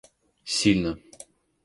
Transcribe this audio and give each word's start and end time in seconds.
сильно 0.53 0.97